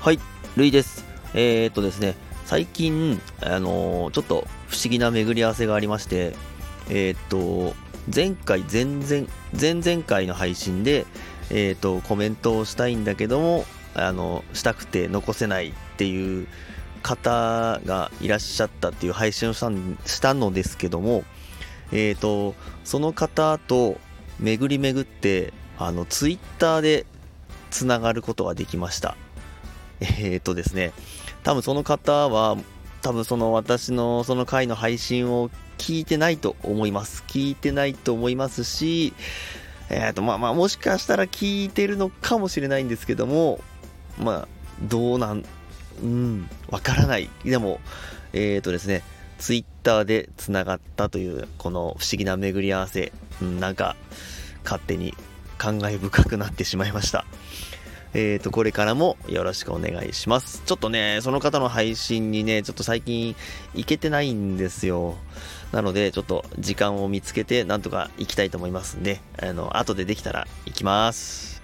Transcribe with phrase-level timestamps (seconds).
[0.00, 0.18] はい、
[0.56, 1.04] るいです。
[1.34, 2.14] えー、っとですね、
[2.46, 6.32] 最近、あのーちょっと不思議な巡り合わせがありまして、
[6.88, 7.76] えー、っと、
[8.12, 11.04] 前回、前々、前々回の配信で、
[11.50, 16.48] え、っと、コメントをしたいんだけども、あの、したくて残せないっていう
[17.02, 21.24] 方がいらっしゃったっていう配信をしたんしたのですけども、
[21.92, 22.54] え、っと、
[22.84, 23.98] その方と
[24.38, 27.04] 巡り巡って、あの、ツイッターで
[27.70, 29.14] つながることができました。
[30.00, 30.92] えー、っとですね、
[31.42, 32.56] 多分その方は、
[33.02, 37.24] 多分その私のその回の配信を聞いてないと思います。
[37.26, 39.14] 聞いてないと思いますし、
[39.88, 43.60] えー、っと、まあまあ、もしかしたら聞いてるのかもしれないんですけども、
[44.18, 44.48] まあ、
[44.82, 45.44] どうなん、
[46.02, 47.30] うん、わからない。
[47.44, 47.80] でも、
[48.32, 49.02] えー、っとですね、
[49.38, 53.96] ツイッターでつながったという、この不思議な巡り合わせ、うん、なんか、
[54.64, 55.14] 勝手に
[55.58, 57.24] 感慨深くなってしまいました。
[58.12, 60.62] えーと、これからもよろしくお願いします。
[60.66, 63.36] ちょっとね、その方の配信にね、ちょっと最近
[63.74, 65.16] 行けてないんですよ。
[65.72, 71.62] なので、ちょっと時間を見つけて、なんとか行きたいと思いますんで、あの、後でできたら行きます。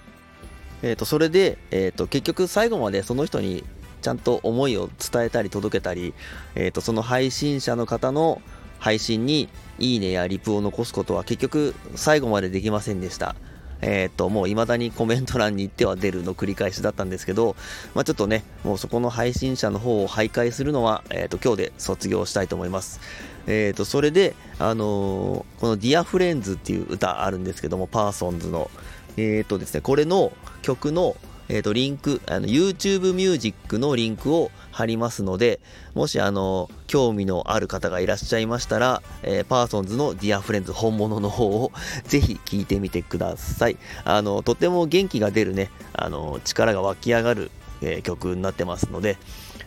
[0.83, 3.63] えーと、それで、えーと、結局最後までその人に
[4.01, 6.13] ちゃんと思いを伝えたり届けたり、
[6.55, 8.41] えーと、その配信者の方の
[8.79, 13.35] 配信にいいねやリプを残すことは結局最後までできませんでした。
[13.81, 17.55] えっ、と、もう未だにコメント欄に行っては出るの繰り返しだったんですけど、
[17.93, 22.99] まあちょっとね、もうそこの配信者の方を徘徊するのは、えっ、と、今日で卒業したいと思います。
[23.45, 28.71] えっ、と、それで、あのこの Dear Friends っていう歌あるんですけども、パーソンズの、
[29.17, 30.31] えっ、とですね、これの
[30.61, 31.15] 曲の、
[31.49, 35.59] えっ、と、リンク、あの、YouTube Music のリンクを貼りますので、
[35.93, 41.71] もし、あの、興味のある方がいらっしゃいましたら、えーパーソンズの Dear Friends 本物の方を
[42.05, 43.77] ぜひ聞いてみてください。
[44.03, 49.17] あの、とても元気が出るね、あの、力が湧き上がる、えー曲になってますので、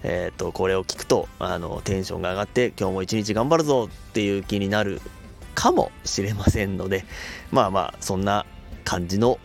[0.03, 5.01] えっ、と、これを聞くと、あの、テンションが上がって、今日も一日頑張るぞっていう気になる
[5.55, 7.05] かもしれませんので、
[7.51, 8.47] まあまあ、そんな
[8.85, 9.39] 感じの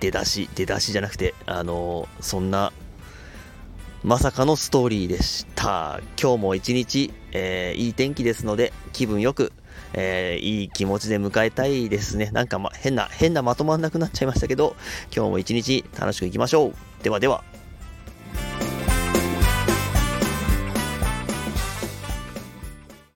[0.00, 2.72] 出だし、出だしじゃなくて、あの、そんな
[4.02, 6.00] まさかのストーリーでした。
[6.20, 9.52] 今日も一日、えーいい天気ですので、気分よく、
[9.92, 12.30] えーいい気持ちで迎えたいですね。
[12.32, 14.74] なんか、ま、変な、変なまとまんなくなっちゃいましたけど、
[15.14, 16.74] 今日も一日楽しくいきましょう。
[17.02, 17.59] ではでは。